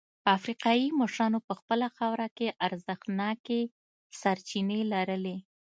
افریقايي 0.35 0.87
مشرانو 0.99 1.39
په 1.47 1.53
خپله 1.59 1.87
خاوره 1.97 2.27
کې 2.37 2.47
ارزښتناکې 2.65 3.61
سرچینې 4.19 4.79
لرلې. 4.91 5.37